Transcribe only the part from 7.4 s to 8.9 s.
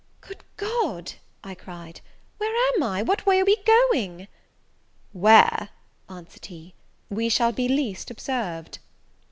be least observed!"